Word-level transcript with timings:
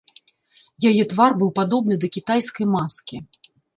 Яе 0.91 1.03
твар 1.11 1.31
быў 1.41 1.49
падобны 1.59 1.99
да 2.05 2.09
кітайскай 2.17 2.65
маскі. 2.77 3.21